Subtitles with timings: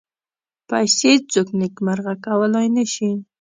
[0.69, 3.11] پیسې څوک نېکمرغه کولای نه شي.